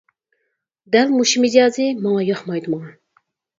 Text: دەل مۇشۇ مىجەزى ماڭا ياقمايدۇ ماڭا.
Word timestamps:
دەل 0.95 1.13
مۇشۇ 1.17 1.45
مىجەزى 1.45 1.87
ماڭا 2.07 2.25
ياقمايدۇ 2.31 2.77
ماڭا. 2.79 2.93